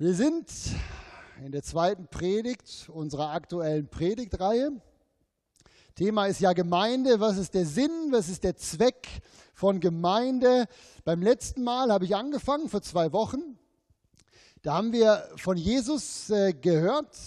[0.00, 0.46] Wir sind
[1.44, 4.80] in der zweiten Predigt unserer aktuellen Predigtreihe.
[5.96, 7.18] Thema ist ja Gemeinde.
[7.18, 7.90] Was ist der Sinn?
[8.12, 9.08] Was ist der Zweck
[9.54, 10.68] von Gemeinde?
[11.04, 13.58] Beim letzten Mal habe ich angefangen, vor zwei Wochen.
[14.62, 17.18] Da haben wir von Jesus äh, gehört.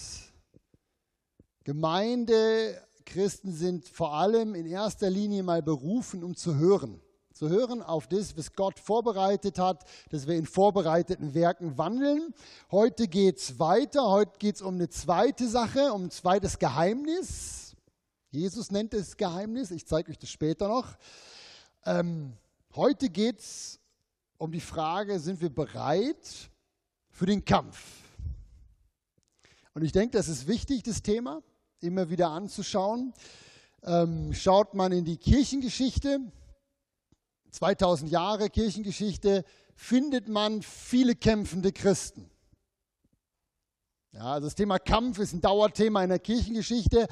[1.66, 7.02] Gemeinde, Christen sind vor allem in erster Linie mal berufen, um zu hören
[7.42, 12.36] zu hören auf das, was Gott vorbereitet hat, dass wir in vorbereiteten Werken wandeln.
[12.70, 14.08] Heute geht es weiter.
[14.08, 17.76] Heute geht es um eine zweite Sache, um ein zweites Geheimnis.
[18.30, 19.72] Jesus nennt es Geheimnis.
[19.72, 20.96] Ich zeige euch das später noch.
[21.84, 22.34] Ähm,
[22.76, 23.80] heute geht es
[24.38, 26.52] um die Frage, sind wir bereit
[27.10, 28.04] für den Kampf?
[29.74, 31.42] Und ich denke, das ist wichtig, das Thema
[31.80, 33.16] immer wieder anzuschauen.
[33.82, 36.20] Ähm, schaut man in die Kirchengeschichte,
[37.52, 39.44] 2000 Jahre Kirchengeschichte
[39.76, 42.30] findet man viele kämpfende Christen.
[44.14, 47.08] Ja, also das Thema Kampf ist ein Dauerthema in der Kirchengeschichte.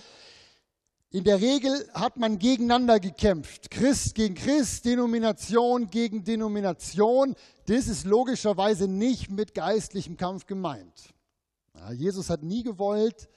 [1.12, 3.72] In der Regel hat man gegeneinander gekämpft.
[3.72, 7.36] Christ gegen Christ, Denomination gegen Denomination.
[7.66, 11.14] Das ist logischerweise nicht mit geistlichem Kampf gemeint.
[11.74, 13.30] Ja, Jesus hat nie gewollt,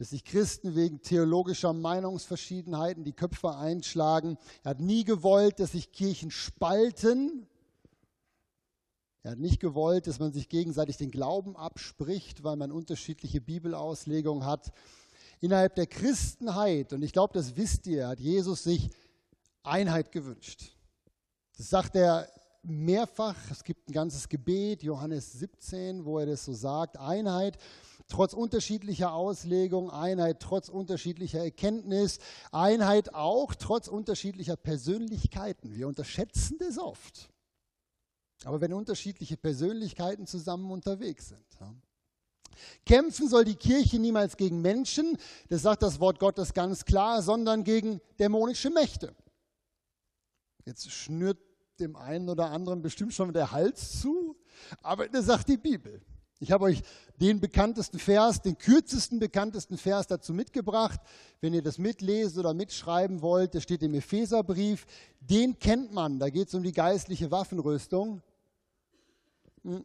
[0.00, 4.38] dass sich Christen wegen theologischer Meinungsverschiedenheiten die Köpfe einschlagen.
[4.62, 7.46] Er hat nie gewollt, dass sich Kirchen spalten.
[9.22, 14.46] Er hat nicht gewollt, dass man sich gegenseitig den Glauben abspricht, weil man unterschiedliche Bibelauslegungen
[14.46, 14.72] hat.
[15.40, 18.88] Innerhalb der Christenheit, und ich glaube, das wisst ihr, hat Jesus sich
[19.64, 20.72] Einheit gewünscht.
[21.58, 22.26] Das sagt er
[22.62, 23.36] mehrfach.
[23.50, 26.96] Es gibt ein ganzes Gebet, Johannes 17, wo er das so sagt.
[26.96, 27.58] Einheit
[28.10, 32.18] trotz unterschiedlicher Auslegung, Einheit trotz unterschiedlicher Erkenntnis,
[32.52, 35.74] Einheit auch trotz unterschiedlicher Persönlichkeiten.
[35.74, 37.30] Wir unterschätzen das oft.
[38.44, 41.44] Aber wenn unterschiedliche Persönlichkeiten zusammen unterwegs sind.
[41.58, 41.74] Ja.
[42.84, 45.16] Kämpfen soll die Kirche niemals gegen Menschen,
[45.48, 49.14] das sagt das Wort Gottes ganz klar, sondern gegen dämonische Mächte.
[50.66, 51.38] Jetzt schnürt
[51.78, 54.36] dem einen oder anderen bestimmt schon der Hals zu,
[54.82, 56.02] aber das sagt die Bibel.
[56.42, 56.82] Ich habe euch
[57.20, 60.98] den bekanntesten Vers, den kürzesten bekanntesten Vers dazu mitgebracht.
[61.42, 64.86] Wenn ihr das mitlesen oder mitschreiben wollt, das steht im Epheserbrief.
[65.20, 66.18] Den kennt man.
[66.18, 68.22] Da geht es um die geistliche Waffenrüstung.
[69.62, 69.84] Und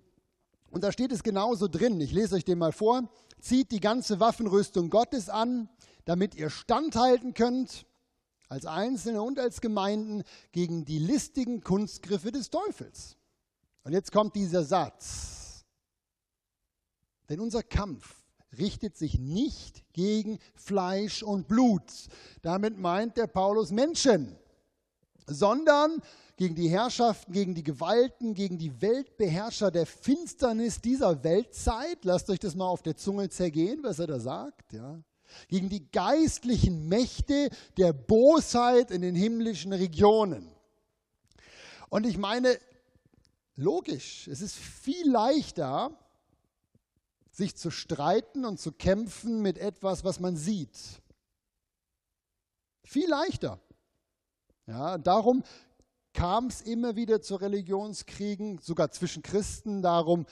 [0.83, 1.99] da steht es genauso drin.
[1.99, 3.09] Ich lese euch den mal vor.
[3.41, 5.67] Zieht die ganze Waffenrüstung Gottes an,
[6.05, 7.85] damit ihr standhalten könnt,
[8.47, 10.23] als Einzelne und als Gemeinden,
[10.53, 13.17] gegen die listigen Kunstgriffe des Teufels.
[13.83, 15.44] Und jetzt kommt dieser Satz.
[17.29, 18.23] Denn unser Kampf
[18.57, 21.83] richtet sich nicht gegen Fleisch und Blut.
[22.41, 24.35] Damit meint der Paulus Menschen,
[25.27, 26.01] sondern
[26.37, 32.03] gegen die Herrschaften, gegen die Gewalten, gegen die Weltbeherrscher der Finsternis dieser Weltzeit.
[32.03, 34.73] Lasst euch das mal auf der Zunge zergehen, was er da sagt.
[34.73, 34.99] Ja.
[35.47, 40.51] Gegen die geistlichen Mächte der Bosheit in den himmlischen Regionen.
[41.89, 42.57] Und ich meine,
[43.55, 45.97] logisch, es ist viel leichter,
[47.35, 50.79] sich zu streiten und zu kämpfen mit etwas, was man sieht.
[52.83, 53.59] Viel leichter.
[54.67, 55.43] Ja, darum
[56.13, 59.81] kam es immer wieder zu Religionskriegen, sogar zwischen Christen.
[59.81, 60.25] Darum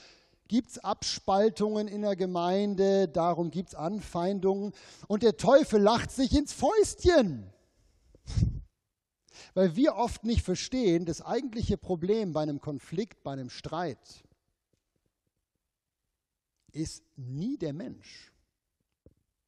[0.48, 4.72] gibt es Abspaltungen in der Gemeinde, darum gibt es Anfeindungen.
[5.06, 7.52] Und der Teufel lacht sich ins Fäustchen.
[9.54, 14.23] Weil wir oft nicht verstehen, das eigentliche Problem bei einem Konflikt, bei einem Streit,
[16.74, 18.32] ist nie der Mensch.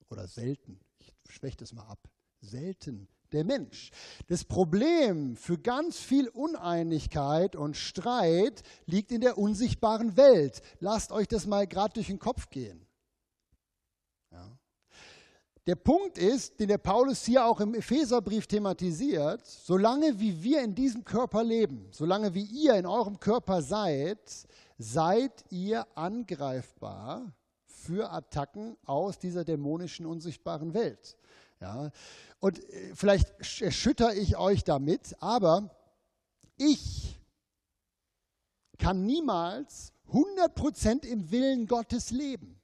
[0.09, 0.81] Oder selten.
[0.99, 2.09] Ich schwäche das mal ab.
[2.41, 3.91] Selten der Mensch.
[4.29, 10.63] Das Problem für ganz viel Uneinigkeit und Streit liegt in der unsichtbaren Welt.
[10.81, 12.87] Lasst euch das mal gerade durch den Kopf gehen.
[14.31, 14.59] Ja.
[15.67, 20.77] Der Punkt ist, den der Paulus hier auch im Epheserbrief thematisiert, solange wie wir in
[20.77, 24.47] diesem Körper leben, solange wie ihr in eurem Körper seid,
[24.79, 27.33] seid ihr angreifbar
[27.67, 31.17] für Attacken aus dieser dämonischen, unsichtbaren Welt.
[31.61, 31.91] Ja,
[32.41, 35.71] und äh, vielleicht erschüttere ich euch damit, aber
[36.59, 37.19] ich
[38.79, 42.61] kann niemals 100% im Willen Gottes leben.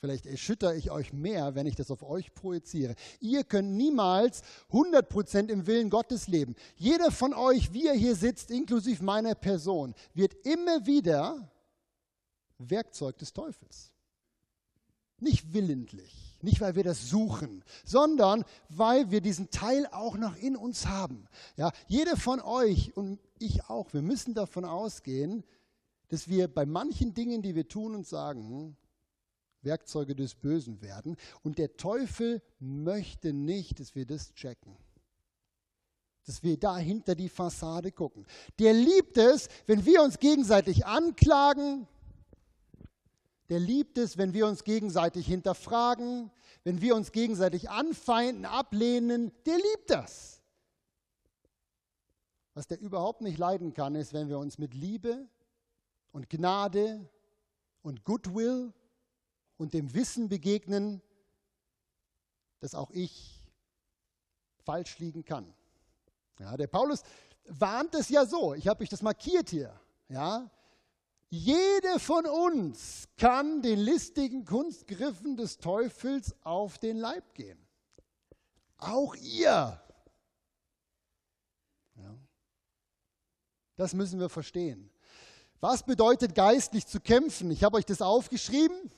[0.00, 2.94] Vielleicht erschüttere ich euch mehr, wenn ich das auf euch projiziere.
[3.20, 6.54] Ihr könnt niemals 100% im Willen Gottes leben.
[6.76, 11.50] Jeder von euch, wie er hier sitzt, inklusive meiner Person, wird immer wieder
[12.58, 13.92] Werkzeug des Teufels.
[15.18, 20.56] Nicht willentlich, nicht weil wir das suchen, sondern weil wir diesen Teil auch noch in
[20.56, 21.26] uns haben.
[21.56, 25.42] Ja, jeder von euch und ich auch, wir müssen davon ausgehen,
[26.06, 28.76] dass wir bei manchen Dingen, die wir tun und sagen, hm,
[29.62, 31.16] Werkzeuge des Bösen werden.
[31.42, 34.76] Und der Teufel möchte nicht, dass wir das checken.
[36.26, 38.26] Dass wir da hinter die Fassade gucken.
[38.58, 41.86] Der liebt es, wenn wir uns gegenseitig anklagen.
[43.48, 46.30] Der liebt es, wenn wir uns gegenseitig hinterfragen,
[46.64, 49.32] wenn wir uns gegenseitig anfeinden, ablehnen.
[49.46, 50.42] Der liebt das.
[52.52, 55.28] Was der überhaupt nicht leiden kann, ist, wenn wir uns mit Liebe
[56.12, 57.08] und Gnade
[57.82, 58.74] und Goodwill
[59.58, 61.02] und dem Wissen begegnen,
[62.60, 63.44] dass auch ich
[64.64, 65.52] falsch liegen kann.
[66.38, 67.02] Ja, der Paulus
[67.44, 69.78] warnt es ja so, ich habe euch das markiert hier.
[70.08, 70.50] Ja,
[71.30, 77.58] jede von uns kann den listigen Kunstgriffen des Teufels auf den Leib gehen.
[78.78, 79.82] Auch ihr.
[81.96, 82.18] Ja.
[83.76, 84.90] Das müssen wir verstehen.
[85.60, 87.50] Was bedeutet geistlich zu kämpfen?
[87.50, 88.90] Ich habe euch das aufgeschrieben.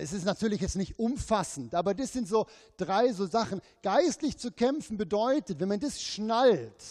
[0.00, 2.46] Es ist natürlich jetzt nicht umfassend, aber das sind so
[2.76, 3.60] drei so Sachen.
[3.82, 6.84] Geistlich zu kämpfen bedeutet, wenn man das schnallt,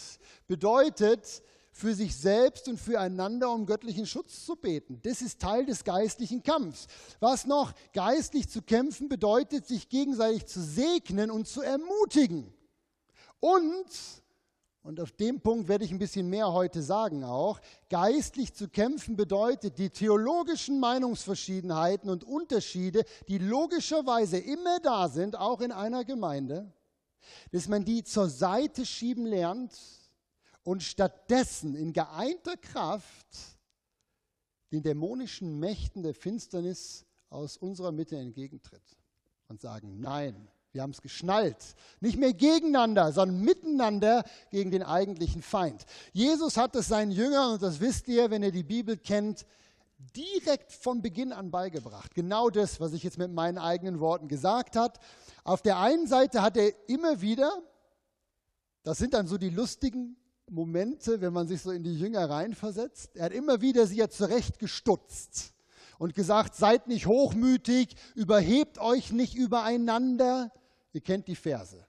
[0.46, 5.00] bedeutet für sich selbst und füreinander um göttlichen Schutz zu beten.
[5.04, 6.86] Das ist Teil des geistlichen Kampfs.
[7.18, 7.72] Was noch?
[7.94, 12.52] Geistlich zu kämpfen bedeutet, sich gegenseitig zu segnen und zu ermutigen.
[13.40, 13.86] Und
[14.82, 17.60] und auf dem Punkt werde ich ein bisschen mehr heute sagen auch.
[17.90, 25.60] Geistlich zu kämpfen bedeutet, die theologischen Meinungsverschiedenheiten und Unterschiede, die logischerweise immer da sind, auch
[25.60, 26.72] in einer Gemeinde,
[27.52, 29.76] dass man die zur Seite schieben lernt
[30.62, 33.26] und stattdessen in geeinter Kraft
[34.70, 38.98] den dämonischen Mächten der Finsternis aus unserer Mitte entgegentritt
[39.48, 40.48] und sagen, nein,
[40.78, 41.74] wir haben es geschnallt.
[41.98, 44.22] Nicht mehr gegeneinander, sondern miteinander
[44.52, 45.84] gegen den eigentlichen Feind.
[46.12, 49.44] Jesus hat es seinen Jüngern, und das wisst ihr, wenn ihr die Bibel kennt,
[50.14, 52.14] direkt von Beginn an beigebracht.
[52.14, 55.00] Genau das, was ich jetzt mit meinen eigenen Worten gesagt habe.
[55.42, 57.50] Auf der einen Seite hat er immer wieder,
[58.84, 60.16] das sind dann so die lustigen
[60.48, 64.08] Momente, wenn man sich so in die Jünger reinversetzt, er hat immer wieder sie ja
[64.08, 65.54] zurechtgestutzt
[65.98, 70.52] und gesagt, seid nicht hochmütig, überhebt euch nicht übereinander.
[70.92, 71.86] Ihr kennt die Verse,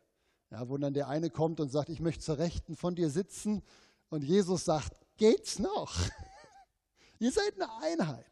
[0.51, 3.63] ja, wo dann der eine kommt und sagt, ich möchte zur Rechten von dir sitzen.
[4.09, 5.95] Und Jesus sagt, geht's noch?
[7.19, 8.25] Ihr seid eine Einheit.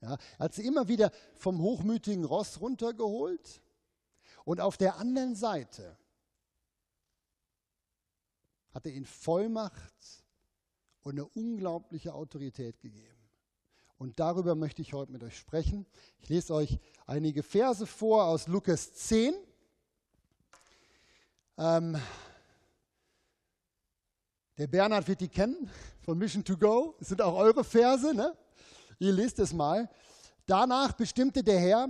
[0.00, 3.62] Ja, er hat sie immer wieder vom hochmütigen Ross runtergeholt.
[4.44, 5.96] Und auf der anderen Seite
[8.74, 10.24] hat er ihnen Vollmacht
[11.02, 13.14] und eine unglaubliche Autorität gegeben.
[13.96, 15.86] Und darüber möchte ich heute mit euch sprechen.
[16.18, 19.34] Ich lese euch einige Verse vor aus Lukas 10.
[21.56, 21.96] Ähm,
[24.58, 25.70] der Bernhard wird die kennen
[26.00, 26.94] von Mission to Go.
[26.98, 28.14] Das sind auch eure Verse.
[28.14, 28.36] Ne?
[28.98, 29.88] Ihr lest es mal.
[30.46, 31.88] Danach bestimmte der Herr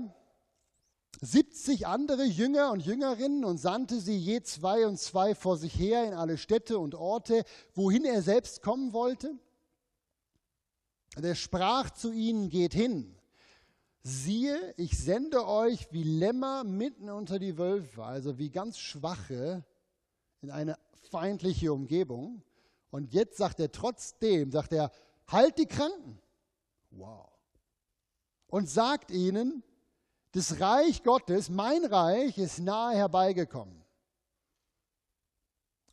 [1.21, 6.05] 70 andere Jünger und Jüngerinnen und sandte sie je zwei und zwei vor sich her
[6.05, 7.45] in alle Städte und Orte,
[7.75, 9.35] wohin er selbst kommen wollte.
[11.17, 13.17] Und er sprach zu ihnen, geht hin.
[14.07, 19.65] Siehe, ich sende euch wie Lämmer mitten unter die Wölfe, also wie ganz Schwache
[20.43, 20.79] in eine
[21.11, 22.43] feindliche Umgebung.
[22.91, 24.93] Und jetzt sagt er trotzdem, sagt er,
[25.27, 26.21] halt die Kranken.
[26.91, 27.31] Wow.
[28.49, 29.63] Und sagt ihnen,
[30.33, 33.83] das Reich Gottes, mein Reich, ist nahe herbeigekommen.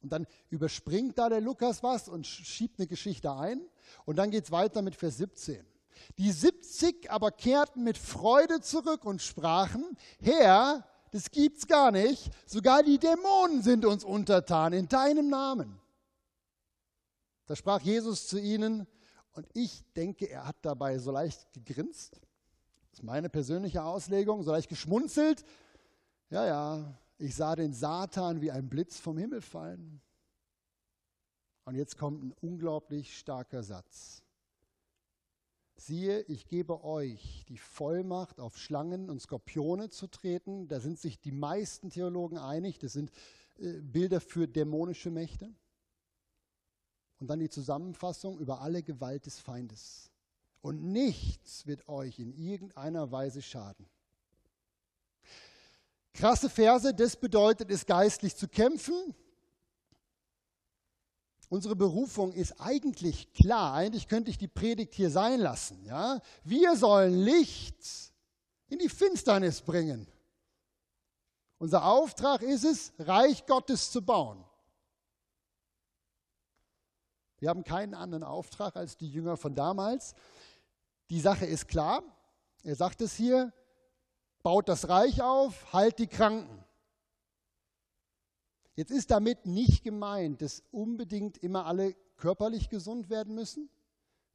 [0.02, 3.62] Und dann überspringt da der Lukas was und schiebt eine Geschichte ein.
[4.04, 5.71] Und dann geht es weiter mit Vers 17.
[6.18, 12.84] Die 70 aber kehrten mit Freude zurück und sprachen, Herr, das gibt's gar nicht, sogar
[12.84, 15.80] die Dämonen sind uns untertan in deinem Namen.
[17.46, 18.88] Da sprach Jesus zu ihnen
[19.34, 22.14] und ich denke, er hat dabei so leicht gegrinst.
[22.92, 25.44] Das ist meine persönliche Auslegung, so leicht geschmunzelt.
[26.30, 30.02] Ja, ja, ich sah den Satan wie ein Blitz vom Himmel fallen.
[31.66, 34.24] Und jetzt kommt ein unglaublich starker Satz.
[35.82, 40.68] Siehe, ich gebe euch die Vollmacht, auf Schlangen und Skorpione zu treten.
[40.68, 42.78] Da sind sich die meisten Theologen einig.
[42.78, 43.10] Das sind
[43.58, 45.52] äh, Bilder für dämonische Mächte.
[47.20, 50.12] Und dann die Zusammenfassung über alle Gewalt des Feindes.
[50.62, 53.90] Und nichts wird euch in irgendeiner Weise schaden.
[56.14, 59.16] Krasse Verse, das bedeutet es, geistlich zu kämpfen.
[61.52, 63.74] Unsere Berufung ist eigentlich klar.
[63.74, 65.84] Eigentlich könnte ich die Predigt hier sein lassen.
[65.84, 66.22] Ja?
[66.46, 67.76] Wir sollen Licht
[68.70, 70.08] in die Finsternis bringen.
[71.58, 74.46] Unser Auftrag ist es, Reich Gottes zu bauen.
[77.40, 80.16] Wir haben keinen anderen Auftrag als die Jünger von damals.
[81.10, 82.02] die Sache ist klar.
[82.64, 83.52] Er sagt es hier,
[84.42, 86.61] baut das Reich auf, heilt die Kranken.
[88.76, 93.70] Jetzt ist damit nicht gemeint, dass unbedingt immer alle körperlich gesund werden müssen.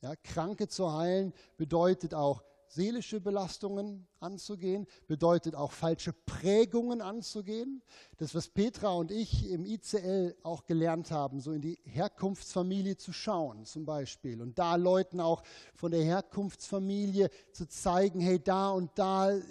[0.02, 7.82] Ja, Kranke zu heilen bedeutet auch seelische Belastungen anzugehen, bedeutet auch falsche Prägungen anzugehen.
[8.18, 13.12] Das, was Petra und ich im ICL auch gelernt haben, so in die Herkunftsfamilie zu
[13.12, 15.42] schauen zum Beispiel und da Leuten auch
[15.74, 19.42] von der Herkunftsfamilie zu zeigen, hey, da und da äh,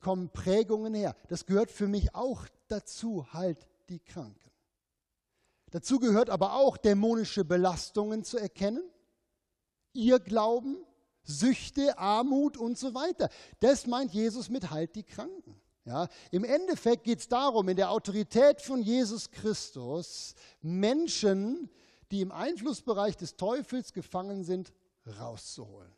[0.00, 1.14] kommen Prägungen her.
[1.28, 4.50] Das gehört für mich auch dazu, halt die Kranken.
[5.70, 8.82] Dazu gehört aber auch dämonische Belastungen zu erkennen,
[9.92, 10.78] ihr Glauben,
[11.22, 13.28] Süchte, Armut und so weiter.
[13.60, 15.60] Das meint Jesus mit Halt die Kranken.
[15.84, 21.70] Ja, Im Endeffekt geht es darum, in der Autorität von Jesus Christus Menschen,
[22.10, 24.72] die im Einflussbereich des Teufels gefangen sind,
[25.18, 25.94] rauszuholen.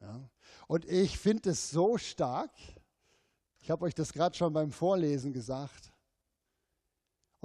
[0.00, 0.28] Ja?
[0.66, 2.50] Und ich finde es so stark.
[3.60, 5.92] Ich habe euch das gerade schon beim Vorlesen gesagt.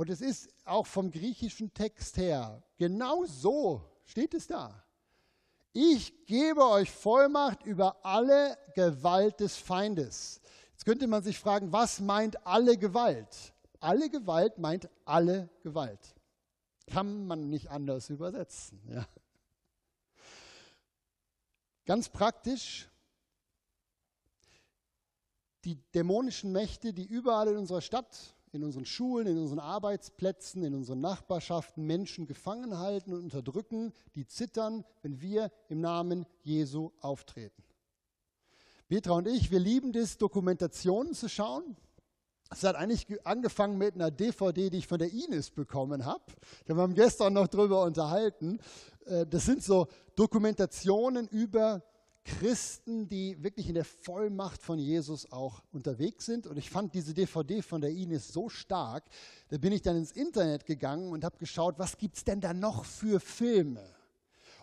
[0.02, 4.84] Und es ist auch vom griechischen Text her, genau so steht es da.
[5.74, 10.42] Ich gebe euch Vollmacht über alle Gewalt des Feindes.
[10.72, 13.54] Jetzt könnte man sich fragen, was meint alle Gewalt?
[13.80, 16.16] Alle Gewalt meint alle Gewalt.
[16.88, 18.82] Kann man nicht anders übersetzen.
[18.90, 19.08] Ja.
[21.86, 22.90] Ganz praktisch,
[25.64, 30.76] die dämonischen Mächte, die überall in unserer Stadt in unseren Schulen, in unseren Arbeitsplätzen, in
[30.76, 37.64] unseren Nachbarschaften Menschen gefangen halten und unterdrücken, die zittern, wenn wir im Namen Jesu auftreten.
[38.90, 41.78] Petra und ich, wir lieben es, Dokumentationen zu schauen.
[42.52, 46.26] Es hat eigentlich angefangen mit einer DVD, die ich von der Ines bekommen habe.
[46.66, 48.60] Wir haben gestern noch darüber unterhalten.
[49.06, 51.82] Äh, das sind so Dokumentationen über
[52.24, 56.46] Christen, die wirklich in der Vollmacht von Jesus auch unterwegs sind.
[56.48, 59.04] Und ich fand diese DVD von der Ines so stark,
[59.50, 62.54] da bin ich dann ins Internet gegangen und habe geschaut, was gibt es denn da
[62.54, 63.84] noch für Filme?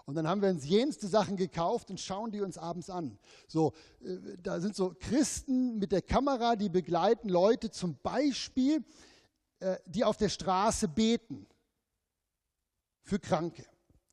[0.07, 3.19] Und dann haben wir uns jenste Sachen gekauft und schauen die uns abends an.
[3.47, 8.83] So, äh, da sind so Christen mit der Kamera, die begleiten Leute zum Beispiel,
[9.61, 11.47] äh, die auf der Straße beten
[13.03, 13.67] für Kranke.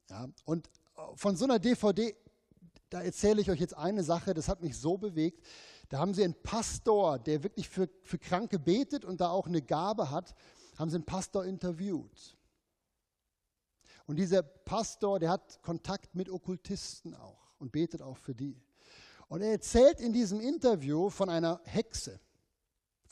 [0.09, 0.69] Ja, und
[1.15, 2.13] von so einer DVD
[2.95, 5.45] da erzähle ich euch jetzt eine Sache, das hat mich so bewegt.
[5.89, 9.61] Da haben sie einen Pastor, der wirklich für, für Kranke betet und da auch eine
[9.61, 10.33] Gabe hat,
[10.77, 12.37] haben sie einen Pastor interviewt.
[14.07, 18.63] Und dieser Pastor, der hat Kontakt mit Okkultisten auch und betet auch für die.
[19.27, 22.21] Und er erzählt in diesem Interview von einer Hexe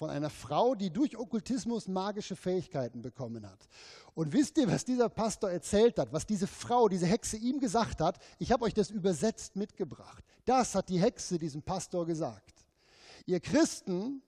[0.03, 3.69] von einer Frau, die durch Okkultismus magische Fähigkeiten bekommen hat.
[4.13, 8.01] Und wisst ihr, was dieser Pastor erzählt hat, was diese Frau, diese Hexe ihm gesagt
[8.01, 8.19] hat?
[8.37, 10.21] Ich habe euch das übersetzt mitgebracht.
[10.43, 12.65] Das hat die Hexe diesem Pastor gesagt.
[13.25, 14.21] Ihr Christen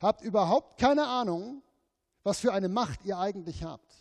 [0.00, 1.62] habt überhaupt keine Ahnung,
[2.22, 3.94] was für eine Macht ihr eigentlich habt.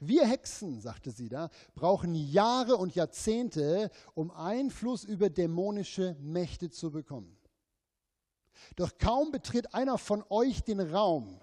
[0.00, 6.90] Wir Hexen, sagte sie da, brauchen Jahre und Jahrzehnte, um Einfluss über dämonische Mächte zu
[6.90, 7.35] bekommen.
[8.76, 11.40] Doch kaum betritt einer von euch den Raum,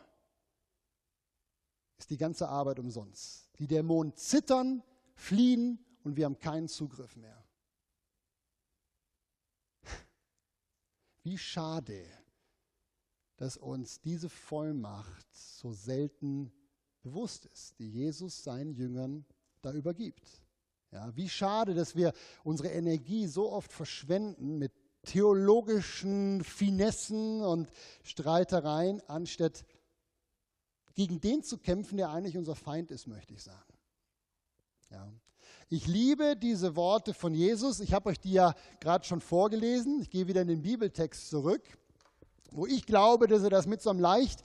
[1.97, 3.49] ist die ganze Arbeit umsonst.
[3.59, 4.83] Die Dämonen zittern,
[5.15, 7.43] fliehen und wir haben keinen Zugriff mehr.
[11.23, 12.05] Wie schade,
[13.37, 16.51] dass uns diese Vollmacht so selten
[17.01, 19.25] bewusst ist, die Jesus seinen Jüngern
[19.61, 20.43] da übergibt.
[20.91, 24.73] Ja, wie schade, dass wir unsere Energie so oft verschwenden mit
[25.05, 27.69] theologischen Finessen und
[28.03, 29.65] Streitereien, anstatt
[30.95, 33.73] gegen den zu kämpfen, der eigentlich unser Feind ist, möchte ich sagen.
[34.91, 35.11] Ja.
[35.69, 37.79] Ich liebe diese Worte von Jesus.
[37.79, 40.01] Ich habe euch die ja gerade schon vorgelesen.
[40.01, 41.63] Ich gehe wieder in den Bibeltext zurück,
[42.51, 44.43] wo ich glaube, dass er das mit so einem leicht,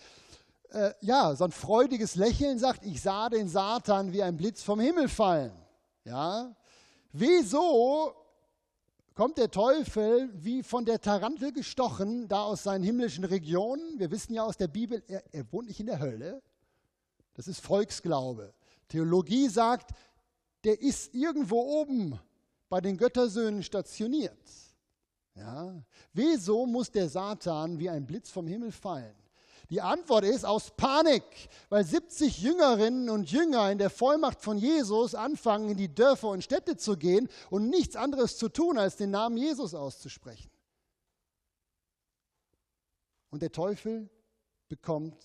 [0.71, 4.81] äh, ja, so ein freudiges Lächeln sagt, ich sah den Satan wie ein Blitz vom
[4.81, 5.53] Himmel fallen.
[6.05, 6.57] Ja.
[7.13, 8.15] Wieso
[9.19, 13.99] kommt der Teufel wie von der Tarantel gestochen, da aus seinen himmlischen Regionen.
[13.99, 16.41] Wir wissen ja aus der Bibel, er, er wohnt nicht in der Hölle.
[17.35, 18.55] Das ist Volksglaube.
[18.87, 19.91] Theologie sagt,
[20.63, 22.17] der ist irgendwo oben
[22.69, 24.39] bei den Göttersöhnen stationiert.
[25.35, 25.75] Ja?
[26.13, 29.17] Wieso muss der Satan wie ein Blitz vom Himmel fallen?
[29.71, 31.23] Die Antwort ist aus Panik,
[31.69, 36.43] weil 70 Jüngerinnen und Jünger in der Vollmacht von Jesus anfangen, in die Dörfer und
[36.43, 40.51] Städte zu gehen und nichts anderes zu tun, als den Namen Jesus auszusprechen.
[43.31, 44.09] Und der Teufel
[44.69, 45.23] bekommt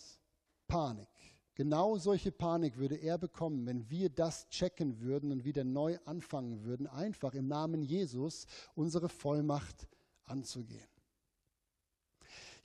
[0.68, 1.08] Panik.
[1.56, 6.64] Genau solche Panik würde er bekommen, wenn wir das checken würden und wieder neu anfangen
[6.64, 9.88] würden, einfach im Namen Jesus unsere Vollmacht
[10.26, 10.93] anzugehen.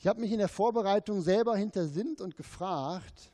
[0.00, 3.32] Ich habe mich in der Vorbereitung selber hintersinnt und gefragt,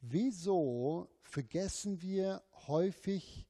[0.00, 3.46] wieso vergessen wir häufig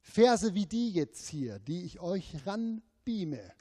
[0.00, 3.52] Verse wie die jetzt hier, die ich euch ranbeame?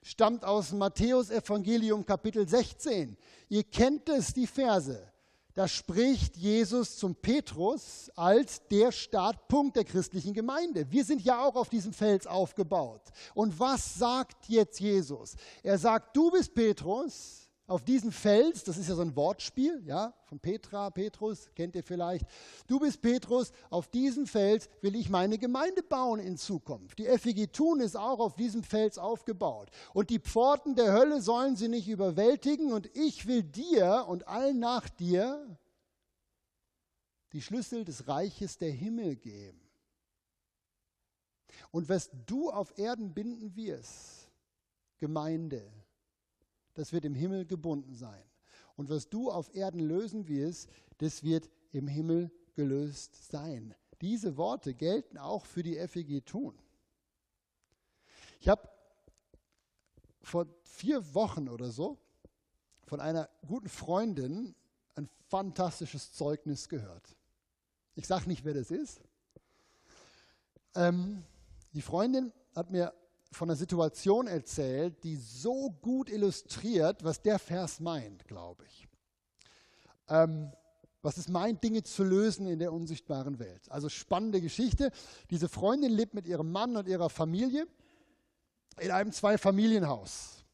[0.00, 3.16] Stammt aus Matthäus Evangelium Kapitel 16.
[3.48, 5.12] Ihr kennt es, die Verse
[5.58, 10.88] da spricht Jesus zum Petrus als der Startpunkt der christlichen Gemeinde.
[10.88, 13.02] Wir sind ja auch auf diesem Fels aufgebaut.
[13.34, 15.34] Und was sagt jetzt Jesus?
[15.64, 20.14] Er sagt, du bist Petrus, auf diesem Fels, das ist ja so ein Wortspiel, ja,
[20.24, 22.26] von Petra, Petrus, kennt ihr vielleicht.
[22.66, 26.98] Du bist Petrus, auf diesem Fels will ich meine Gemeinde bauen in Zukunft.
[26.98, 29.70] Die FEG Thun ist auch auf diesem Fels aufgebaut.
[29.92, 32.72] Und die Pforten der Hölle sollen sie nicht überwältigen.
[32.72, 35.58] Und ich will dir und allen nach dir
[37.34, 39.60] die Schlüssel des Reiches der Himmel geben.
[41.70, 44.30] Und was du auf Erden binden wirst,
[45.00, 45.70] Gemeinde,
[46.78, 48.22] das wird im Himmel gebunden sein.
[48.76, 53.74] Und was du auf Erden lösen wirst, das wird im Himmel gelöst sein.
[54.00, 56.56] Diese Worte gelten auch für die FEG Tun.
[58.38, 58.68] Ich habe
[60.22, 61.98] vor vier Wochen oder so
[62.86, 64.54] von einer guten Freundin
[64.94, 67.16] ein fantastisches Zeugnis gehört.
[67.96, 69.00] Ich sage nicht, wer das ist.
[70.76, 71.24] Ähm,
[71.72, 72.94] die Freundin hat mir
[73.30, 78.88] von einer Situation erzählt, die so gut illustriert, was der Vers meint, glaube ich.
[80.08, 80.50] Ähm,
[81.02, 83.70] was es meint, Dinge zu lösen in der unsichtbaren Welt.
[83.70, 84.90] Also spannende Geschichte.
[85.30, 87.66] Diese Freundin lebt mit ihrem Mann und ihrer Familie
[88.80, 90.44] in einem Zweifamilienhaus.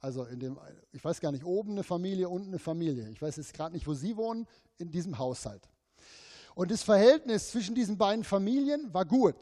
[0.00, 0.58] Also in dem,
[0.92, 3.08] ich weiß gar nicht, oben eine Familie, unten eine Familie.
[3.10, 4.46] Ich weiß jetzt gerade nicht, wo sie wohnen,
[4.78, 5.68] in diesem Haushalt.
[6.54, 9.36] Und das Verhältnis zwischen diesen beiden Familien war gut.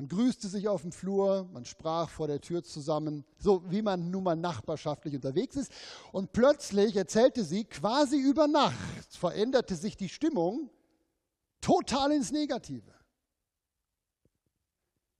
[0.00, 4.10] Man grüßte sich auf dem Flur, man sprach vor der Tür zusammen, so wie man
[4.10, 5.70] nun mal nachbarschaftlich unterwegs ist.
[6.10, 10.70] Und plötzlich erzählte sie, quasi über Nacht veränderte sich die Stimmung
[11.60, 12.94] total ins Negative.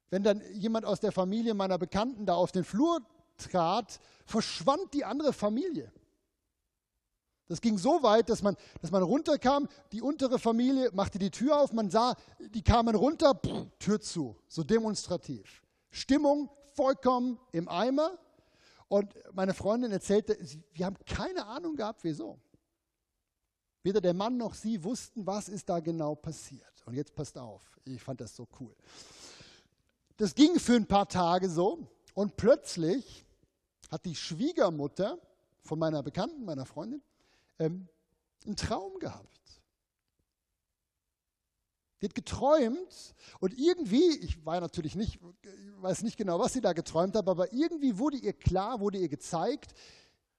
[0.08, 3.02] Wenn dann jemand aus der Familie meiner Bekannten da auf den Flur
[3.36, 5.92] trat, verschwand die andere Familie.
[7.50, 11.60] Das ging so weit, dass man, dass man runterkam, die untere Familie machte die Tür
[11.60, 15.60] auf, man sah, die kamen runter, pff, Tür zu, so demonstrativ.
[15.90, 18.16] Stimmung vollkommen im Eimer.
[18.86, 20.38] Und meine Freundin erzählte,
[20.74, 22.38] wir haben keine Ahnung gehabt, wieso.
[23.82, 26.84] Weder der Mann noch sie wussten, was ist da genau passiert.
[26.86, 28.76] Und jetzt passt auf, ich fand das so cool.
[30.18, 33.26] Das ging für ein paar Tage so und plötzlich
[33.90, 35.18] hat die Schwiegermutter
[35.62, 37.02] von meiner Bekannten, meiner Freundin,
[37.60, 37.88] ähm,
[38.44, 39.28] einen Traum gehabt.
[42.00, 45.20] Die hat geträumt und irgendwie, ich war natürlich nicht,
[45.80, 49.08] weiß nicht genau, was sie da geträumt hat, aber irgendwie wurde ihr klar, wurde ihr
[49.08, 49.74] gezeigt,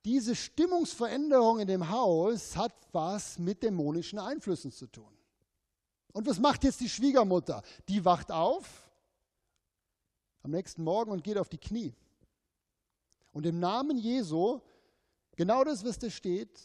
[0.03, 5.15] diese Stimmungsveränderung in dem Haus hat was mit dämonischen Einflüssen zu tun.
[6.13, 7.61] Und was macht jetzt die Schwiegermutter?
[7.87, 8.91] Die wacht auf
[10.41, 11.93] am nächsten Morgen und geht auf die Knie.
[13.31, 14.59] Und im Namen Jesu,
[15.35, 16.59] genau das, was da steht,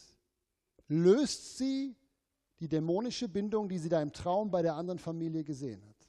[0.88, 1.96] löst sie
[2.60, 6.08] die dämonische Bindung, die sie da im Traum bei der anderen Familie gesehen hat.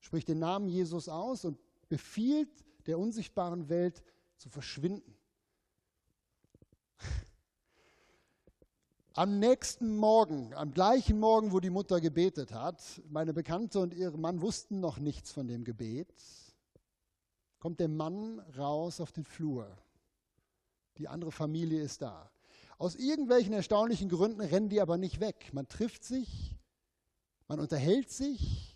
[0.00, 1.58] Spricht den Namen Jesus aus und
[1.88, 2.48] befiehlt
[2.86, 4.02] der unsichtbaren Welt
[4.36, 5.14] zu verschwinden.
[9.12, 14.10] Am nächsten Morgen, am gleichen Morgen, wo die Mutter gebetet hat, meine Bekannte und ihr
[14.12, 16.14] Mann wussten noch nichts von dem Gebet,
[17.58, 19.76] kommt der Mann raus auf den Flur.
[20.96, 22.30] Die andere Familie ist da.
[22.80, 25.50] Aus irgendwelchen erstaunlichen Gründen rennen die aber nicht weg.
[25.52, 26.56] Man trifft sich,
[27.46, 28.74] man unterhält sich.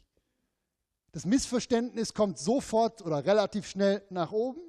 [1.12, 4.61] Das Missverständnis kommt sofort oder relativ schnell nach oben.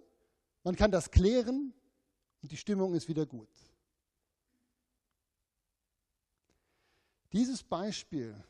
[0.63, 1.73] Man kann das klären
[2.41, 3.49] und die Stimmung ist wieder gut.
[7.33, 8.41] Dieses Beispiel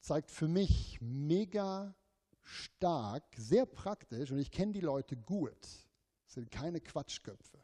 [0.00, 1.94] zeigt für mich mega
[2.42, 5.62] stark, sehr praktisch und ich kenne die Leute gut.
[6.24, 7.60] Das sind keine Quatschköpfe.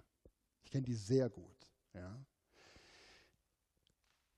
[0.63, 1.73] Ich kenne die sehr gut.
[1.93, 2.25] Ja.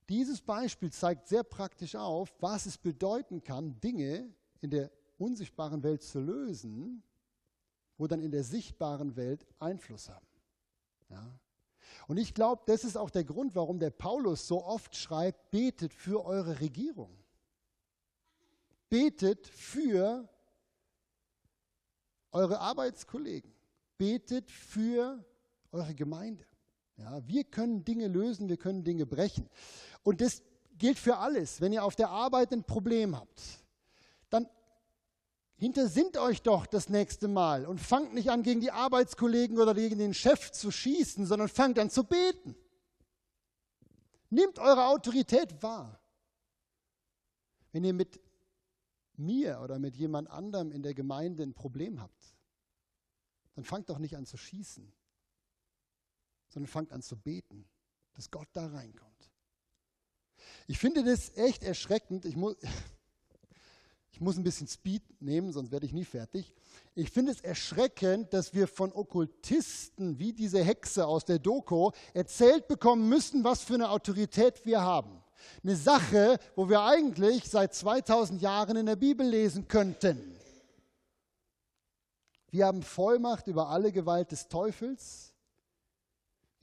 [0.09, 6.03] Dieses Beispiel zeigt sehr praktisch auf, was es bedeuten kann, Dinge in der unsichtbaren Welt
[6.03, 7.03] zu lösen,
[7.97, 10.27] wo dann in der sichtbaren Welt Einfluss haben.
[11.09, 11.38] Ja?
[12.07, 15.95] Und ich glaube, das ist auch der Grund, warum der Paulus so oft schreibt, betet
[15.95, 17.17] für eure Regierung.
[18.90, 20.29] Betet für
[22.31, 23.53] eure Arbeitskollegen.
[23.97, 25.25] Betet für
[25.73, 26.45] eure Gemeinde.
[26.97, 29.49] Ja, wir können Dinge lösen, wir können Dinge brechen.
[30.05, 30.43] Und das
[30.79, 31.61] gilt für alles.
[31.61, 33.43] Wenn ihr auf der Arbeit ein Problem habt,
[34.31, 34.49] dann
[35.57, 39.99] hintersinnt euch doch das nächste Mal und fangt nicht an, gegen die Arbeitskollegen oder gegen
[39.99, 42.55] den Chef zu schießen, sondern fangt an zu beten.
[44.31, 46.01] Nehmt eure Autorität wahr.
[47.73, 48.21] Wenn ihr mit
[49.17, 52.35] mir oder mit jemand anderem in der Gemeinde ein Problem habt,
[53.55, 54.93] dann fangt doch nicht an zu schießen,
[56.49, 57.69] sondern fangt an zu beten,
[58.12, 59.34] dass Gott da reinkommt.
[60.66, 62.24] Ich finde das echt erschreckend.
[62.24, 62.57] Ich muss,
[64.12, 66.54] ich muss ein bisschen Speed nehmen, sonst werde ich nie fertig.
[66.94, 72.68] Ich finde es erschreckend, dass wir von Okkultisten wie diese Hexe aus der Doku erzählt
[72.68, 75.22] bekommen müssen, was für eine Autorität wir haben.
[75.62, 80.35] Eine Sache, wo wir eigentlich seit 2000 Jahren in der Bibel lesen könnten.
[82.50, 85.34] Wir haben Vollmacht über alle Gewalt des Teufels.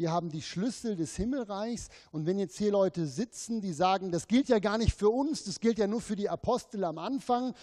[0.01, 1.89] Wir haben die Schlüssel des Himmelreichs.
[2.11, 5.43] Und wenn jetzt hier Leute sitzen, die sagen, das gilt ja gar nicht für uns,
[5.43, 7.53] das gilt ja nur für die Apostel am Anfang.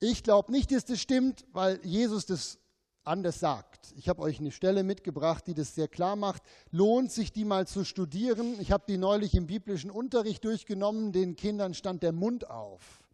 [0.00, 2.58] Ich glaube nicht, dass das stimmt, weil Jesus das
[3.04, 3.94] anders sagt.
[3.96, 6.42] Ich habe euch eine Stelle mitgebracht, die das sehr klar macht.
[6.72, 8.60] Lohnt sich die mal zu studieren.
[8.60, 11.12] Ich habe die neulich im biblischen Unterricht durchgenommen.
[11.12, 13.04] Den Kindern stand der Mund auf.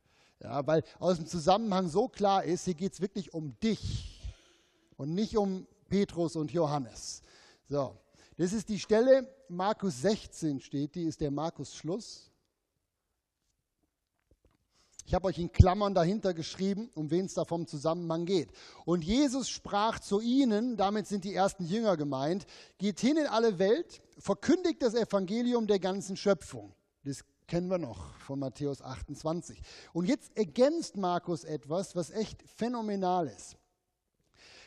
[0.43, 4.33] Ja, weil aus dem Zusammenhang so klar ist, hier geht es wirklich um dich
[4.97, 7.21] und nicht um Petrus und Johannes.
[7.69, 7.95] So,
[8.39, 12.31] das ist die Stelle, Markus 16 steht, die ist der Markus Schluss.
[15.05, 18.51] Ich habe euch in Klammern dahinter geschrieben, um wen es da vom Zusammenhang geht.
[18.85, 22.47] Und Jesus sprach zu ihnen, damit sind die ersten Jünger gemeint,
[22.77, 26.75] geht hin in alle Welt, verkündigt das Evangelium der ganzen Schöpfung.
[27.05, 29.61] Das kennen wir noch von Matthäus 28.
[29.95, 33.57] Und jetzt ergänzt Markus etwas, was echt phänomenal ist.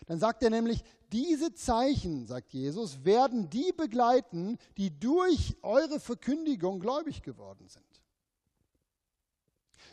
[0.07, 6.79] Dann sagt er nämlich, diese Zeichen, sagt Jesus, werden die begleiten, die durch eure Verkündigung
[6.79, 7.85] gläubig geworden sind.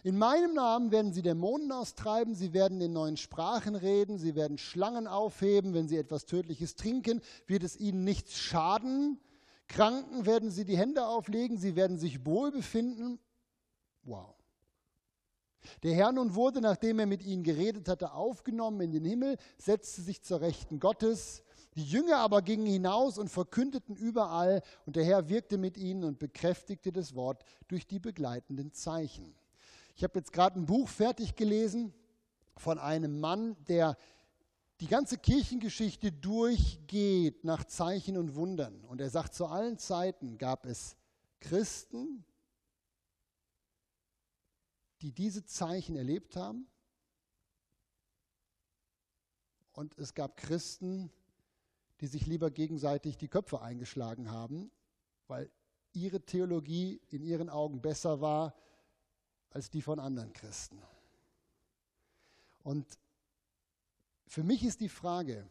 [0.05, 4.59] In meinem Namen werden sie Dämonen austreiben, sie werden in neuen Sprachen reden, sie werden
[4.59, 9.21] Schlangen aufheben, wenn sie etwas Tödliches trinken, wird es ihnen nichts schaden.
[9.67, 13.19] Kranken werden sie die Hände auflegen, sie werden sich wohl befinden.
[14.05, 14.38] Wow.
[15.83, 20.03] Der Herr nun wurde, nachdem er mit ihnen geredet hatte, aufgenommen in den Himmel, setzte
[20.03, 21.43] sich zur Rechten Gottes.
[21.75, 26.19] Die Jünger aber gingen hinaus und verkündeten überall, und der Herr wirkte mit ihnen und
[26.19, 29.35] bekräftigte das Wort durch die begleitenden Zeichen.
[29.95, 31.93] Ich habe jetzt gerade ein Buch fertig gelesen
[32.57, 33.97] von einem Mann, der
[34.81, 38.85] die ganze Kirchengeschichte durchgeht nach Zeichen und Wundern.
[38.85, 40.97] Und er sagt, zu allen Zeiten gab es
[41.41, 42.25] Christen,
[45.03, 46.67] die diese Zeichen erlebt haben.
[49.73, 51.11] Und es gab Christen,
[52.01, 54.71] die sich lieber gegenseitig die Köpfe eingeschlagen haben,
[55.27, 55.51] weil
[55.93, 58.55] ihre Theologie in ihren Augen besser war
[59.51, 60.83] als die von anderen Christen.
[62.63, 62.87] Und
[64.27, 65.49] für mich ist die Frage,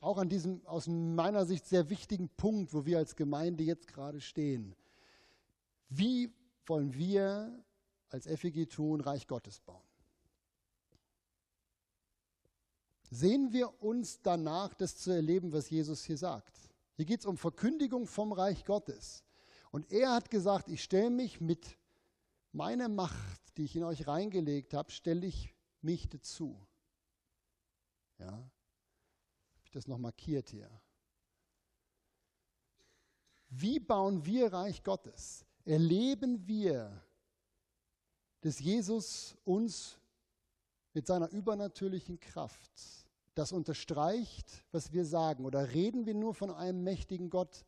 [0.00, 4.20] auch an diesem aus meiner Sicht sehr wichtigen Punkt, wo wir als Gemeinde jetzt gerade
[4.20, 4.74] stehen,
[5.88, 6.32] wie
[6.66, 7.64] wollen wir
[8.10, 9.82] als FEG tun, Reich Gottes bauen?
[13.10, 16.56] Sehen wir uns danach, das zu erleben, was Jesus hier sagt?
[16.94, 19.24] Hier geht es um Verkündigung vom Reich Gottes.
[19.72, 21.76] Und er hat gesagt, ich stelle mich mit
[22.52, 26.56] meine Macht, die ich in euch reingelegt habe, stelle ich mich dazu.
[28.18, 28.50] Ja, habe
[29.64, 30.70] ich das noch markiert hier.
[33.48, 35.44] Wie bauen wir Reich Gottes?
[35.64, 37.02] Erleben wir,
[38.40, 39.98] dass Jesus uns
[40.92, 42.70] mit seiner übernatürlichen Kraft
[43.34, 45.44] das unterstreicht, was wir sagen?
[45.44, 47.64] Oder reden wir nur von einem mächtigen Gott,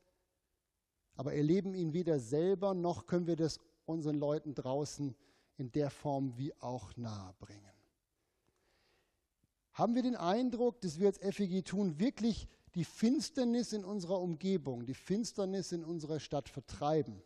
[1.14, 5.14] aber erleben ihn weder selber, noch können wir das unseren Leuten draußen
[5.56, 7.60] in der Form wie auch nahe bringen.
[9.72, 14.84] Haben wir den Eindruck, dass wir als FEG tun, wirklich die Finsternis in unserer Umgebung,
[14.84, 17.22] die Finsternis in unserer Stadt vertreiben?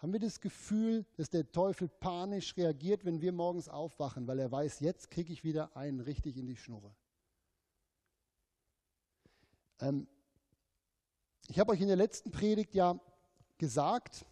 [0.00, 4.50] Haben wir das Gefühl, dass der Teufel panisch reagiert, wenn wir morgens aufwachen, weil er
[4.50, 6.94] weiß, jetzt kriege ich wieder einen richtig in die Schnurre?
[9.78, 10.08] Ähm,
[11.48, 12.98] ich habe euch in der letzten Predigt ja
[13.58, 14.24] gesagt,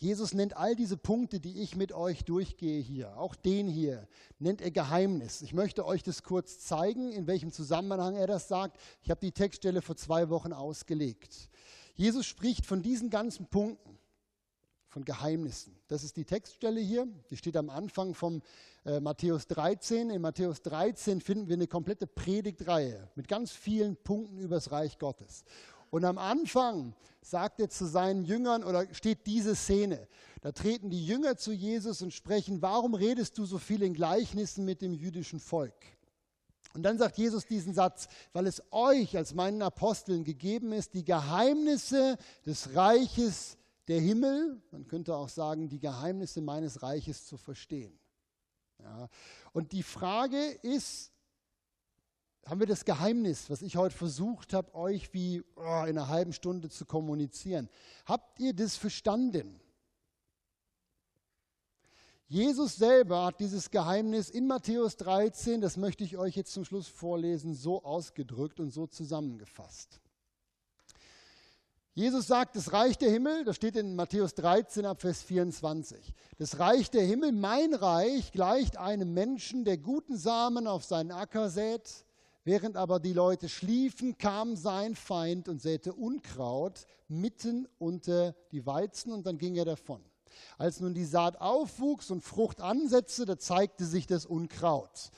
[0.00, 4.08] Jesus nennt all diese Punkte, die ich mit euch durchgehe hier, auch den hier,
[4.40, 5.42] nennt er Geheimnis.
[5.42, 8.78] Ich möchte euch das kurz zeigen, in welchem Zusammenhang er das sagt.
[9.02, 11.50] Ich habe die Textstelle vor zwei Wochen ausgelegt.
[11.94, 13.97] Jesus spricht von diesen ganzen Punkten,
[14.98, 15.76] von Geheimnissen.
[15.86, 18.42] Das ist die Textstelle hier, die steht am Anfang von
[18.84, 20.10] äh, Matthäus 13.
[20.10, 24.98] In Matthäus 13 finden wir eine komplette Predigtreihe mit ganz vielen Punkten über das Reich
[24.98, 25.44] Gottes.
[25.90, 30.08] Und am Anfang sagt er zu seinen Jüngern oder steht diese Szene.
[30.40, 34.64] Da treten die Jünger zu Jesus und sprechen, warum redest du so viel in Gleichnissen
[34.64, 35.76] mit dem jüdischen Volk?
[36.74, 41.04] Und dann sagt Jesus diesen Satz, weil es euch als meinen Aposteln gegeben ist, die
[41.04, 43.58] Geheimnisse des Reiches
[43.88, 47.98] der Himmel, man könnte auch sagen, die Geheimnisse meines Reiches zu verstehen.
[48.78, 49.08] Ja.
[49.52, 51.10] Und die Frage ist,
[52.46, 56.32] haben wir das Geheimnis, was ich heute versucht habe, euch wie oh, in einer halben
[56.32, 57.68] Stunde zu kommunizieren,
[58.06, 59.60] habt ihr das verstanden?
[62.26, 66.86] Jesus selber hat dieses Geheimnis in Matthäus 13, das möchte ich euch jetzt zum Schluss
[66.86, 70.00] vorlesen, so ausgedrückt und so zusammengefasst.
[71.98, 75.98] Jesus sagt, das Reich der Himmel, das steht in Matthäus 13 ab Vers 24.
[76.38, 81.50] Das Reich der Himmel, mein Reich, gleicht einem Menschen, der guten Samen auf seinen Acker
[81.50, 82.04] sät.
[82.44, 89.10] Während aber die Leute schliefen, kam sein Feind und säte Unkraut mitten unter die Weizen
[89.10, 90.00] und dann ging er davon.
[90.56, 95.10] Als nun die Saat aufwuchs und Frucht ansetzte, da zeigte sich das Unkraut.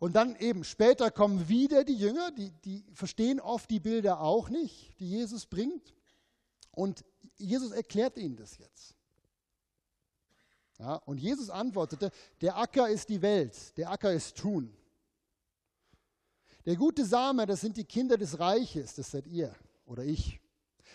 [0.00, 4.48] Und dann eben später kommen wieder die Jünger, die, die verstehen oft die Bilder auch
[4.48, 5.94] nicht, die Jesus bringt.
[6.74, 7.04] Und
[7.36, 8.94] Jesus erklärt ihnen das jetzt.
[10.78, 12.10] Ja, und Jesus antwortete,
[12.40, 14.76] der Acker ist die Welt, der Acker ist Tun.
[16.66, 19.54] Der gute Same, das sind die Kinder des Reiches, das seid ihr
[19.86, 20.40] oder ich.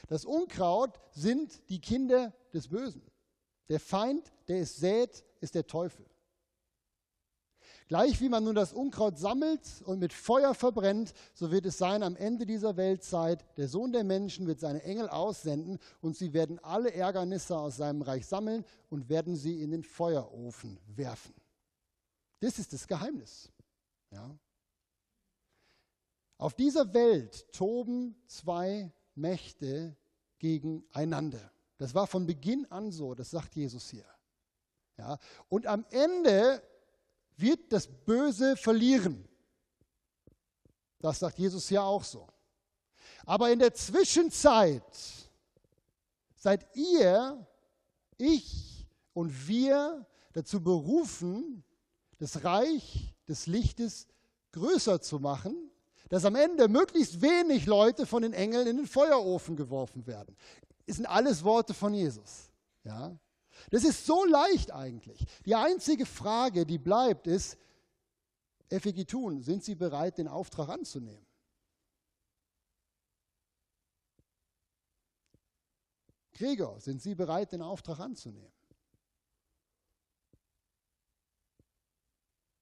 [0.07, 3.01] Das Unkraut sind die Kinder des Bösen.
[3.69, 6.05] Der Feind, der es sät, ist der Teufel.
[7.89, 12.03] Gleich wie man nun das Unkraut sammelt und mit Feuer verbrennt, so wird es sein
[12.03, 13.43] am Ende dieser Weltzeit.
[13.57, 18.03] Der Sohn der Menschen wird seine Engel aussenden und sie werden alle Ärgernisse aus seinem
[18.03, 21.33] Reich sammeln und werden sie in den Feuerofen werfen.
[22.41, 23.51] Das ist das Geheimnis.
[24.11, 24.37] Ja.
[26.37, 29.97] Auf dieser Welt toben zwei Mächte
[30.37, 31.51] gegeneinander.
[31.79, 34.05] Das war von Beginn an so, das sagt Jesus hier.
[34.99, 36.61] Ja, und am Ende
[37.39, 39.27] wird das Böse verlieren.
[40.99, 42.27] Das sagt Jesus ja auch so.
[43.25, 44.83] Aber in der Zwischenzeit
[46.35, 47.45] seid ihr,
[48.17, 51.63] ich und wir dazu berufen,
[52.17, 54.07] das Reich des Lichtes
[54.51, 55.55] größer zu machen,
[56.09, 60.35] dass am Ende möglichst wenig Leute von den Engeln in den Feuerofen geworfen werden
[60.93, 62.49] sind alles Worte von Jesus.
[62.83, 63.15] Ja?
[63.69, 65.25] Das ist so leicht eigentlich.
[65.45, 67.57] Die einzige Frage, die bleibt, ist,
[68.69, 71.25] Effekitun, sind Sie bereit, den Auftrag anzunehmen?
[76.33, 78.53] Gregor, sind Sie bereit, den Auftrag anzunehmen?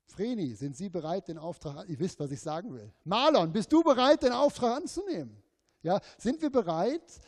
[0.07, 1.93] Vreni, sind Sie bereit, den Auftrag anzunehmen?
[1.93, 2.91] Ihr wisst, was ich sagen will.
[3.03, 5.43] Marlon, bist du bereit, den Auftrag anzunehmen?
[5.83, 7.21] Ja, sind wir bereit,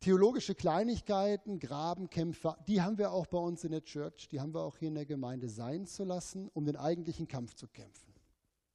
[0.00, 4.60] Theologische Kleinigkeiten, Grabenkämpfe, die haben wir auch bei uns in der Church, die haben wir
[4.60, 8.14] auch hier in der Gemeinde sein zu lassen, um den eigentlichen Kampf zu kämpfen.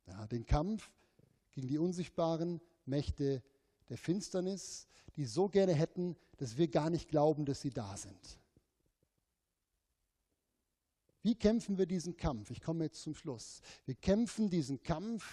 [0.05, 0.91] Ja, den Kampf
[1.51, 3.41] gegen die unsichtbaren Mächte
[3.87, 8.39] der Finsternis, die so gerne hätten, dass wir gar nicht glauben, dass sie da sind.
[11.21, 12.51] Wie kämpfen wir diesen Kampf?
[12.51, 13.61] Ich komme jetzt zum Schluss.
[13.85, 15.23] Wir kämpfen diesen Kampf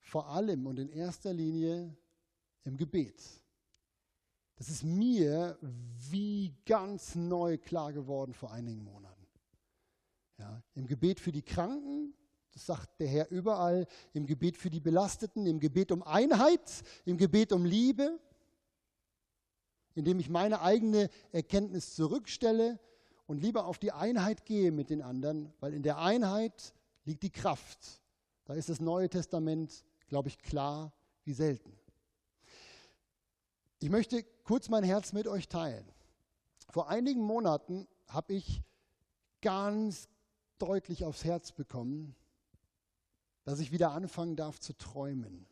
[0.00, 1.96] vor allem und in erster Linie
[2.64, 3.22] im Gebet.
[4.58, 5.56] Das ist mir
[6.10, 9.24] wie ganz neu klar geworden vor einigen Monaten.
[10.36, 12.12] Ja, Im Gebet für die Kranken,
[12.52, 17.16] das sagt der Herr überall, im Gebet für die Belasteten, im Gebet um Einheit, im
[17.18, 18.18] Gebet um Liebe,
[19.94, 22.80] indem ich meine eigene Erkenntnis zurückstelle
[23.28, 27.30] und lieber auf die Einheit gehe mit den anderen, weil in der Einheit liegt die
[27.30, 28.00] Kraft.
[28.44, 30.92] Da ist das Neue Testament, glaube ich, klar
[31.22, 31.78] wie selten.
[33.80, 35.84] Ich möchte kurz mein Herz mit euch teilen.
[36.70, 38.62] Vor einigen Monaten habe ich
[39.42, 40.08] ganz
[40.56, 42.16] deutlich aufs Herz bekommen,
[43.44, 45.46] dass ich wieder anfangen darf zu träumen.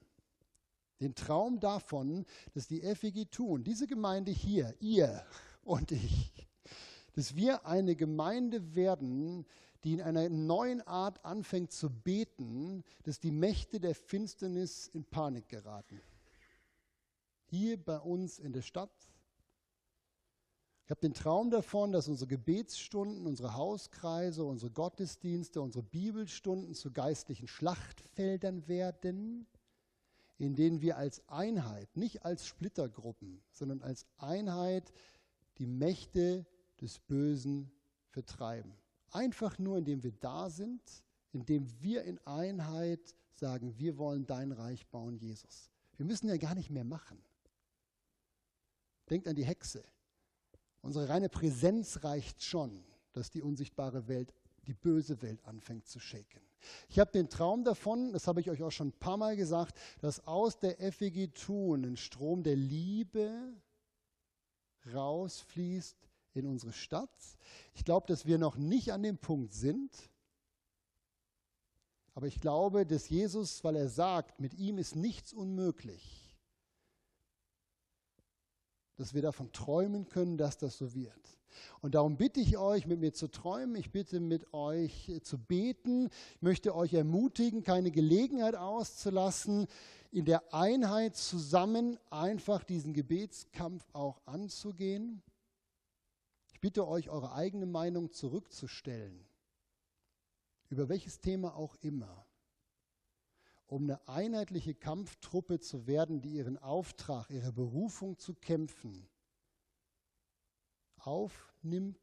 [1.03, 5.23] Den Traum davon, dass die FEG tun, diese Gemeinde hier, ihr
[5.63, 6.49] und ich,
[7.13, 9.45] dass wir eine Gemeinde werden,
[9.85, 15.51] die in einer neuen Art anfängt zu beten, dass die Mächte der Finsternis in Panik
[15.51, 16.01] geraten
[17.47, 18.93] hier bei uns in der Stadt.
[20.85, 26.93] Ich habe den Traum davon, dass unsere Gebetsstunden, unsere Hauskreise, unsere Gottesdienste, unsere Bibelstunden zu
[26.93, 29.49] geistlichen Schlachtfeldern werden,
[30.39, 34.93] in denen wir als Einheit, nicht als Splittergruppen, sondern als Einheit
[35.59, 36.47] die Mächte
[36.81, 37.73] des Bösen
[38.11, 38.73] vertreiben.
[39.11, 40.81] Einfach nur, indem wir da sind,
[41.33, 45.73] indem wir in Einheit sagen, wir wollen dein Reich bauen, Jesus.
[45.97, 47.19] Wir müssen ja gar nicht mehr machen.
[49.11, 49.85] Denkt an die Hexe.
[50.83, 54.35] Unsere reine Präsenz reicht schon, dass die unsichtbare Welt,
[54.66, 56.40] die böse Welt anfängt zu shaken.
[56.88, 59.79] Ich habe den Traum davon, das habe ich euch auch schon ein paar Mal gesagt,
[60.01, 63.55] dass aus der FEG Thun ein Strom der Liebe
[64.92, 65.97] rausfließt
[66.35, 67.11] in unsere Stadt.
[67.75, 69.90] Ich glaube, dass wir noch nicht an dem Punkt sind,
[72.14, 76.26] aber ich glaube, dass Jesus, weil er sagt, mit ihm ist nichts unmöglich,
[78.97, 81.39] dass wir davon träumen können, dass das so wird.
[81.81, 83.77] Und darum bitte ich euch, mit mir zu träumen.
[83.77, 86.09] Ich bitte mit euch zu beten.
[86.35, 89.67] Ich möchte euch ermutigen, keine Gelegenheit auszulassen,
[90.11, 95.23] in der Einheit zusammen einfach diesen Gebetskampf auch anzugehen.
[96.53, 99.27] Ich bitte euch, eure eigene Meinung zurückzustellen,
[100.71, 102.26] über welches Thema auch immer,
[103.67, 109.09] um eine einheitliche Kampftruppe zu werden, die ihren Auftrag, ihre Berufung zu kämpfen,
[110.99, 111.99] aufnimmt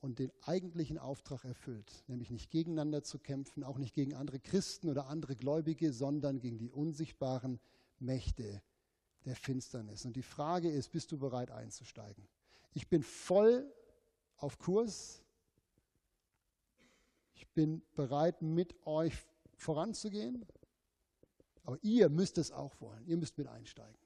[0.00, 4.88] und den eigentlichen Auftrag erfüllt, nämlich nicht gegeneinander zu kämpfen, auch nicht gegen andere Christen
[4.88, 7.60] oder andere Gläubige, sondern gegen die unsichtbaren
[7.98, 8.62] Mächte
[9.24, 10.04] der Finsternis.
[10.04, 12.28] Und die Frage ist, bist du bereit einzusteigen?
[12.74, 13.72] Ich bin voll
[14.36, 15.22] auf Kurs.
[17.34, 19.14] Ich bin bereit, mit euch
[19.62, 20.44] voranzugehen.
[21.64, 23.06] Aber ihr müsst es auch wollen.
[23.06, 23.96] Ihr müsst mit einsteigen.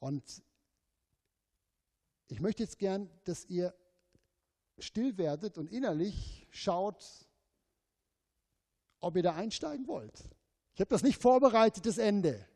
[0.00, 0.42] Und
[2.28, 3.74] ich möchte jetzt gern, dass ihr
[4.78, 7.04] still werdet und innerlich schaut,
[9.00, 10.18] ob ihr da einsteigen wollt.
[10.74, 12.46] Ich habe das nicht vorbereitet, das Ende.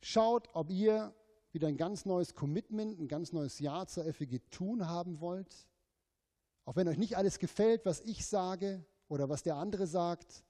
[0.00, 1.14] Schaut, ob ihr
[1.52, 5.68] wieder ein ganz neues Commitment, ein ganz neues Jahr zur FEG tun haben wollt.
[6.64, 10.42] Auch wenn euch nicht alles gefällt, was ich sage oder was der andere sagt,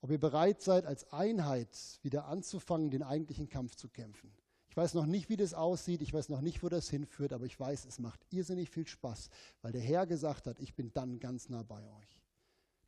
[0.00, 1.68] ob ihr bereit seid, als Einheit
[2.00, 4.32] wieder anzufangen, den eigentlichen Kampf zu kämpfen.
[4.70, 7.44] Ich weiß noch nicht, wie das aussieht, ich weiß noch nicht, wo das hinführt, aber
[7.44, 9.28] ich weiß, es macht irrsinnig viel Spaß,
[9.60, 12.22] weil der Herr gesagt hat, ich bin dann ganz nah bei euch.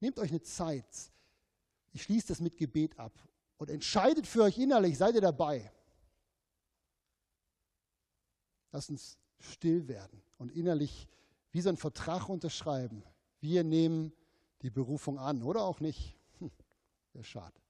[0.00, 1.12] Nehmt euch eine Zeit,
[1.92, 3.12] ich schließe das mit Gebet ab
[3.58, 5.70] und entscheidet für euch innerlich, seid ihr dabei.
[8.72, 11.06] Lass uns still werden und innerlich
[11.52, 13.04] wie so ein Vertrag unterschreiben.
[13.42, 14.14] Wir nehmen
[14.64, 16.16] die Berufung an oder auch nicht.
[16.38, 16.50] Hm,
[17.12, 17.63] wäre schade.